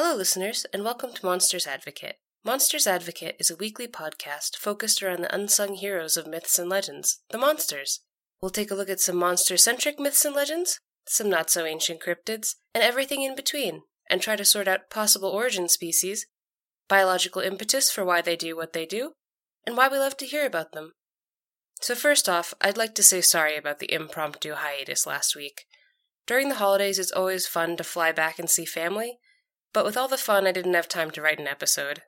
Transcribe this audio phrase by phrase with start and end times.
[0.00, 2.18] Hello, listeners, and welcome to Monsters Advocate.
[2.44, 7.18] Monsters Advocate is a weekly podcast focused around the unsung heroes of myths and legends,
[7.30, 8.02] the monsters.
[8.40, 12.00] We'll take a look at some monster centric myths and legends, some not so ancient
[12.00, 16.28] cryptids, and everything in between, and try to sort out possible origin species,
[16.88, 19.14] biological impetus for why they do what they do,
[19.66, 20.92] and why we love to hear about them.
[21.80, 25.64] So, first off, I'd like to say sorry about the impromptu hiatus last week.
[26.24, 29.18] During the holidays, it's always fun to fly back and see family,
[29.72, 32.02] but with all the fun, I didn't have time to write an episode.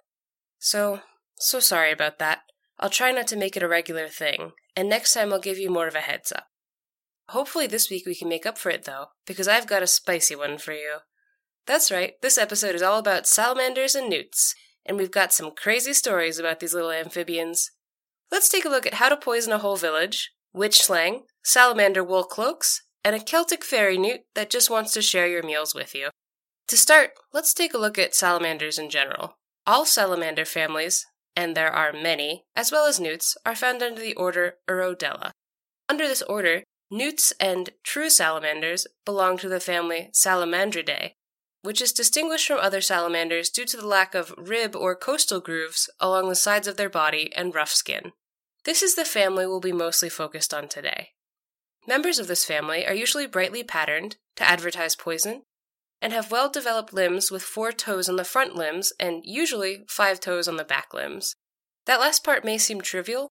[0.59, 1.01] So,
[1.37, 2.41] so sorry about that.
[2.79, 5.71] I'll try not to make it a regular thing, and next time I'll give you
[5.71, 6.47] more of a heads up.
[7.29, 10.35] Hopefully, this week we can make up for it, though, because I've got a spicy
[10.35, 10.99] one for you.
[11.67, 15.93] That's right, this episode is all about salamanders and newts, and we've got some crazy
[15.93, 17.71] stories about these little amphibians.
[18.33, 22.25] Let's take a look at how to poison a whole village, witch slang, salamander wool
[22.25, 26.11] cloaks, and a Celtic fairy newt that just wants to share your meals with you.
[26.71, 29.37] To start, let's take a look at salamanders in general.
[29.67, 31.05] All salamander families,
[31.35, 35.33] and there are many, as well as newts, are found under the order Urodela.
[35.89, 41.15] Under this order, newts and true salamanders belong to the family Salamandridae,
[41.63, 45.91] which is distinguished from other salamanders due to the lack of rib or costal grooves
[45.99, 48.13] along the sides of their body and rough skin.
[48.65, 51.09] This is the family we'll be mostly focused on today.
[51.89, 55.43] Members of this family are usually brightly patterned to advertise poison
[56.01, 60.21] and have well developed limbs with four toes on the front limbs and usually five
[60.21, 61.35] toes on the back limbs.
[61.87, 63.29] That last part may seem trivial,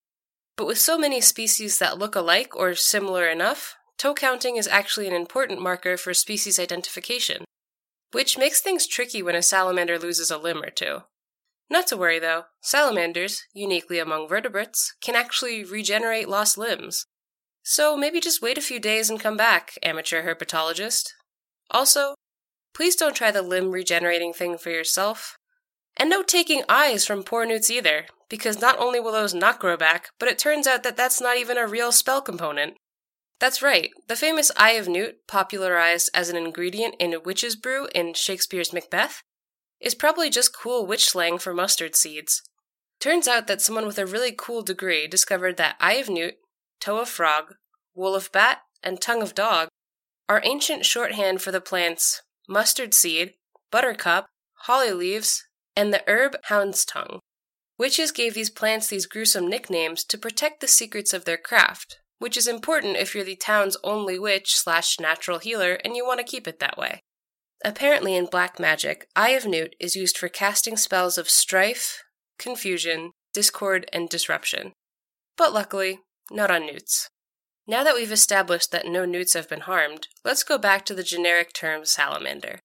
[0.56, 5.08] but with so many species that look alike or similar enough, toe counting is actually
[5.08, 7.44] an important marker for species identification,
[8.12, 11.02] which makes things tricky when a salamander loses a limb or two.
[11.70, 17.06] Not to worry though, salamanders, uniquely among vertebrates, can actually regenerate lost limbs.
[17.62, 21.10] So maybe just wait a few days and come back, amateur herpetologist.
[21.70, 22.14] Also,
[22.74, 25.36] Please don't try the limb regenerating thing for yourself.
[25.96, 29.76] And no taking eyes from poor newts either, because not only will those not grow
[29.76, 32.76] back, but it turns out that that's not even a real spell component.
[33.40, 37.88] That's right, the famous Eye of Newt, popularized as an ingredient in a witch's brew
[37.94, 39.22] in Shakespeare's Macbeth,
[39.80, 42.42] is probably just cool witch slang for mustard seeds.
[43.00, 46.34] Turns out that someone with a really cool degree discovered that Eye of Newt,
[46.80, 47.54] Toe of Frog,
[47.94, 49.68] Wool of Bat, and Tongue of Dog
[50.28, 53.34] are ancient shorthand for the plants mustard seed,
[53.70, 54.26] buttercup,
[54.64, 55.46] holly leaves,
[55.76, 57.20] and the herb hound's tongue.
[57.78, 62.36] Witches gave these plants these gruesome nicknames to protect the secrets of their craft, which
[62.36, 66.24] is important if you're the town's only witch slash natural healer and you want to
[66.24, 67.00] keep it that way.
[67.64, 72.02] Apparently, in black magic, Eye of Newt is used for casting spells of strife,
[72.38, 74.72] confusion, discord, and disruption.
[75.36, 76.00] But luckily,
[76.30, 77.08] not on newts.
[77.70, 81.04] Now that we've established that no newts have been harmed, let's go back to the
[81.04, 82.58] generic term salamander.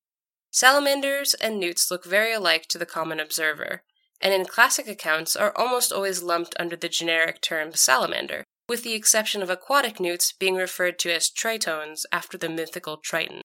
[0.49, 3.83] Salamanders and newts look very alike to the common observer,
[4.19, 8.95] and in classic accounts are almost always lumped under the generic term salamander, with the
[8.95, 13.43] exception of aquatic newts being referred to as tritones after the mythical Triton.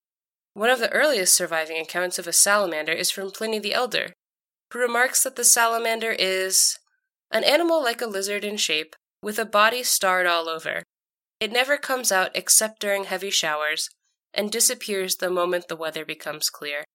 [0.55, 4.13] One of the earliest surviving accounts of a salamander is from Pliny the Elder,
[4.73, 6.79] who remarks that the salamander is
[7.29, 10.81] an animal like a lizard in shape, with a body starred all over,
[11.41, 13.89] it never comes out except during heavy showers
[14.33, 16.85] and disappears the moment the weather becomes clear.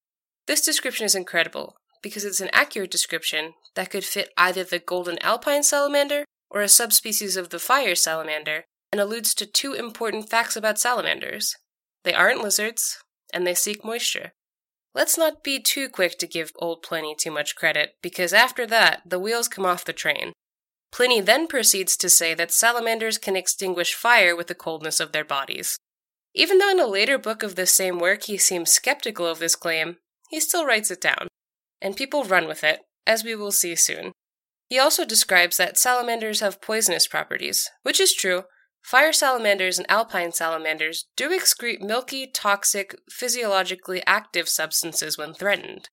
[0.46, 5.18] This description is incredible because it's an accurate description that could fit either the golden
[5.20, 10.56] alpine salamander or a subspecies of the fire salamander and alludes to two important facts
[10.56, 11.56] about salamanders.
[12.04, 12.98] They aren't lizards,
[13.34, 14.32] and they seek moisture.
[14.94, 19.02] Let's not be too quick to give old Pliny too much credit, because after that,
[19.04, 20.32] the wheels come off the train.
[20.96, 25.26] Pliny then proceeds to say that salamanders can extinguish fire with the coldness of their
[25.26, 25.76] bodies.
[26.34, 29.54] Even though in a later book of this same work he seems skeptical of this
[29.54, 29.98] claim,
[30.30, 31.28] he still writes it down,
[31.82, 34.12] and people run with it, as we will see soon.
[34.70, 38.44] He also describes that salamanders have poisonous properties, which is true.
[38.82, 45.90] Fire salamanders and alpine salamanders do excrete milky, toxic, physiologically active substances when threatened.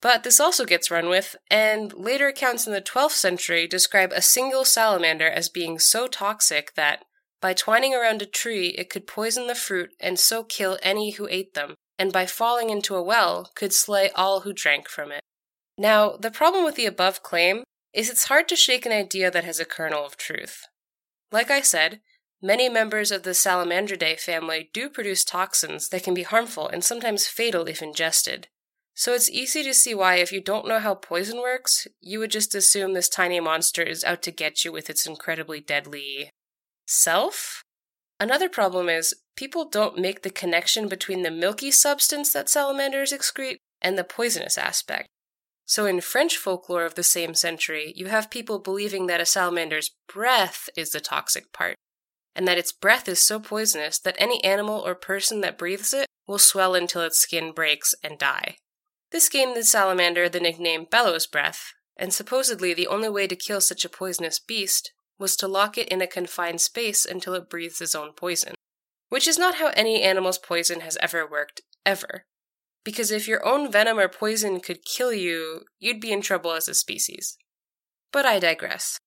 [0.00, 4.22] But this also gets run with, and later accounts in the 12th century describe a
[4.22, 7.04] single salamander as being so toxic that,
[7.40, 11.28] by twining around a tree, it could poison the fruit and so kill any who
[11.28, 15.20] ate them, and by falling into a well, could slay all who drank from it.
[15.76, 19.44] Now, the problem with the above claim is it's hard to shake an idea that
[19.44, 20.62] has a kernel of truth.
[21.32, 22.00] Like I said,
[22.42, 27.26] many members of the Salamandridae family do produce toxins that can be harmful and sometimes
[27.26, 28.48] fatal if ingested.
[29.00, 32.30] So it's easy to see why, if you don't know how poison works, you would
[32.30, 36.28] just assume this tiny monster is out to get you with its incredibly deadly
[36.86, 37.62] self?
[38.20, 43.56] Another problem is people don't make the connection between the milky substance that salamanders excrete
[43.80, 45.08] and the poisonous aspect.
[45.64, 49.92] So, in French folklore of the same century, you have people believing that a salamander's
[50.12, 51.76] breath is the toxic part,
[52.34, 56.06] and that its breath is so poisonous that any animal or person that breathes it
[56.26, 58.56] will swell until its skin breaks and die.
[59.10, 63.60] This gained the salamander the nickname bellows breath, and supposedly the only way to kill
[63.60, 67.80] such a poisonous beast was to lock it in a confined space until it breathes
[67.80, 68.54] its own poison.
[69.08, 72.24] Which is not how any animal's poison has ever worked, ever.
[72.84, 76.68] Because if your own venom or poison could kill you, you'd be in trouble as
[76.68, 77.36] a species.
[78.12, 78.98] But I digress.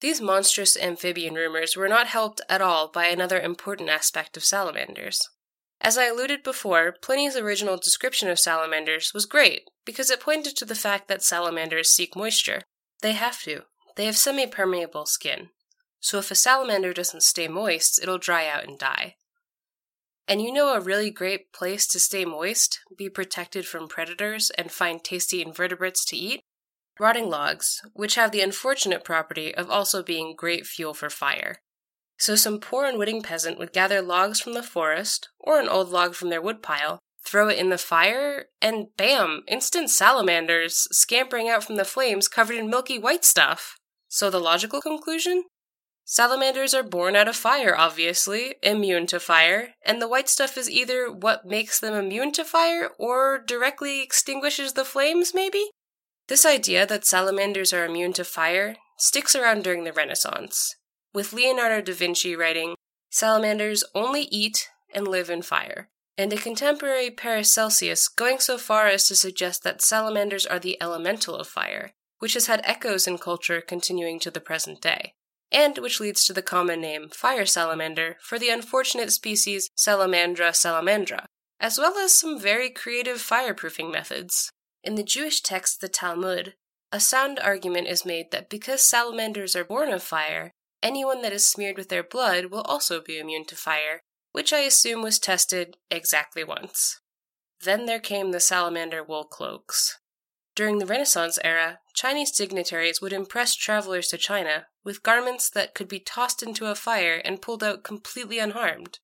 [0.00, 5.26] These monstrous amphibian rumors were not helped at all by another important aspect of salamanders.
[5.86, 10.64] As I alluded before, Pliny's original description of salamanders was great because it pointed to
[10.64, 12.62] the fact that salamanders seek moisture.
[13.02, 13.62] They have to.
[13.94, 15.50] They have semi permeable skin.
[16.00, 19.14] So if a salamander doesn't stay moist, it'll dry out and die.
[20.26, 24.72] And you know a really great place to stay moist, be protected from predators, and
[24.72, 26.40] find tasty invertebrates to eat?
[26.98, 31.60] Rotting logs, which have the unfortunate property of also being great fuel for fire.
[32.18, 36.14] So some poor unwitting peasant would gather logs from the forest, or an old log
[36.14, 41.76] from their woodpile, throw it in the fire, and bam, instant salamanders scampering out from
[41.76, 43.76] the flames covered in milky white stuff.
[44.08, 45.44] So the logical conclusion?
[46.04, 50.70] Salamanders are born out of fire, obviously, immune to fire, and the white stuff is
[50.70, 55.70] either what makes them immune to fire or directly extinguishes the flames, maybe?
[56.28, 60.76] This idea that salamanders are immune to fire sticks around during the Renaissance,
[61.16, 62.74] with Leonardo da Vinci writing,
[63.10, 69.08] Salamanders only eat and live in fire, and a contemporary Paracelsus going so far as
[69.08, 73.62] to suggest that salamanders are the elemental of fire, which has had echoes in culture
[73.62, 75.14] continuing to the present day
[75.50, 81.24] and which leads to the common name fire salamander for the unfortunate species Salamandra salamandra,
[81.58, 84.50] as well as some very creative fireproofing methods.
[84.84, 86.54] In the Jewish text, the Talmud,
[86.92, 90.52] a sound argument is made that because salamanders are born of fire,
[90.86, 94.60] anyone that is smeared with their blood will also be immune to fire, which I
[94.60, 97.00] assume was tested exactly once.
[97.64, 99.98] Then there came the salamander wool cloaks.
[100.54, 105.88] During the Renaissance era, Chinese dignitaries would impress travelers to China with garments that could
[105.88, 109.00] be tossed into a fire and pulled out completely unharmed.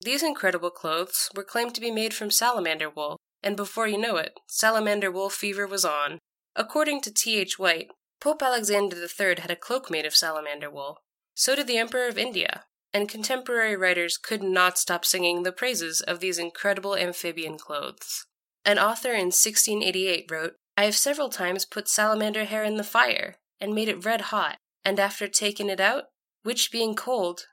[0.00, 4.16] These incredible clothes were claimed to be made from salamander wool, and before you know
[4.16, 6.20] it, salamander wool fever was on.
[6.56, 7.58] According to T.H.
[7.58, 7.88] White,
[8.18, 10.98] Pope Alexander III had a cloak made of salamander wool.
[11.38, 16.00] So did the Emperor of India, and contemporary writers could not stop singing the praises
[16.00, 18.26] of these incredible amphibian clothes.
[18.64, 23.36] An author in 1688 wrote, I have several times put salamander hair in the fire,
[23.60, 26.06] and made it red hot, and after taking it out,
[26.42, 27.46] which being cold,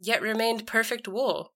[0.00, 1.52] yet remained perfect wool.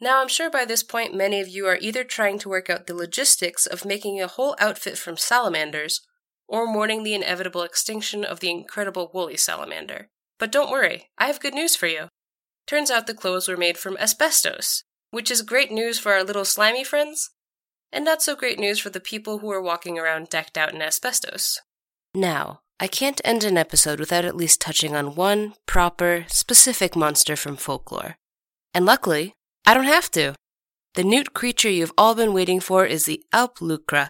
[0.00, 2.86] Now I'm sure by this point many of you are either trying to work out
[2.86, 6.00] the logistics of making a whole outfit from salamanders,
[6.48, 10.08] or mourning the inevitable extinction of the incredible woolly salamander.
[10.42, 12.08] But don't worry, I have good news for you.
[12.66, 16.44] Turns out the clothes were made from asbestos, which is great news for our little
[16.44, 17.30] slimy friends,
[17.92, 20.82] and not so great news for the people who are walking around decked out in
[20.82, 21.60] asbestos.
[22.12, 27.36] Now, I can't end an episode without at least touching on one proper, specific monster
[27.36, 28.16] from folklore.
[28.74, 30.34] And luckily, I don't have to.
[30.94, 34.08] The newt creature you've all been waiting for is the Alp-luachra,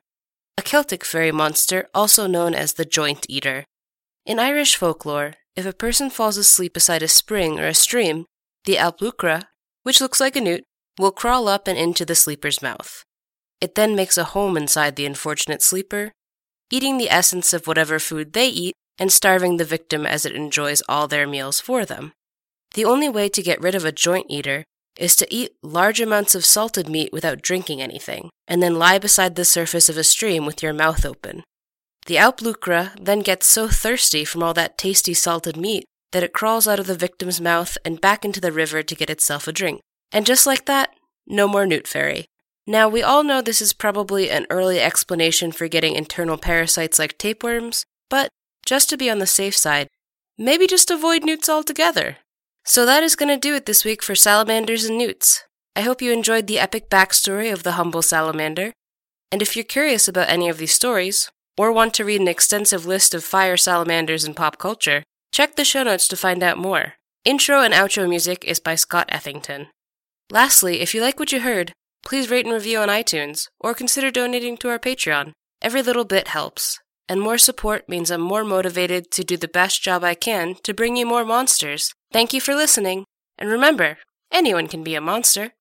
[0.57, 3.67] a Celtic fairy monster also known as the Joint Eater.
[4.25, 8.27] In Irish folklore, if a person falls asleep beside a spring or a stream,
[8.65, 9.45] the Alp-luachra,
[9.83, 10.65] which looks like a newt,
[10.99, 13.05] will crawl up and into the sleeper's mouth.
[13.61, 16.13] It then makes a home inside the unfortunate sleeper,
[16.71, 20.83] eating the essence of whatever food they eat and starving the victim as it enjoys
[20.89, 22.13] all their meals for them.
[22.75, 24.65] The only way to get rid of a joint eater
[24.99, 29.37] is to eat large amounts of salted meat without drinking anything, and then lie beside
[29.37, 31.43] the surface of a stream with your mouth open.
[32.07, 36.67] The Alp-luachra then gets so thirsty from all that tasty salted meat that it crawls
[36.69, 39.81] out of the victim's mouth and back into the river to get itself a drink.
[40.11, 40.91] And just like that,
[41.27, 42.27] no more newt fairy.
[42.67, 47.19] Now, we all know this is probably an early explanation for getting internal parasites like
[47.19, 48.29] tapeworms, but
[48.65, 49.89] just to be on the safe side,
[50.39, 52.19] maybe just avoid newts altogether.
[52.65, 55.45] So that is going to do it this week for salamanders and newts.
[55.75, 58.73] I hope you enjoyed the epic backstory of the humble salamander.
[59.33, 62.87] And if you're curious about any of these stories, or want to read an extensive
[62.87, 66.95] list of fire salamanders in pop culture, check the show notes to find out more.
[67.25, 69.69] Intro and outro music is by Scott Ethington.
[70.31, 71.73] Lastly, if you like what you heard,
[72.05, 75.33] Please rate and review on iTunes, or consider donating to our Patreon.
[75.61, 79.83] Every little bit helps, and more support means I'm more motivated to do the best
[79.83, 81.95] job I can to bring you more monsters.
[82.13, 83.05] Thank you for listening,
[83.39, 83.99] and remember,
[84.33, 85.53] anyone can be a monster.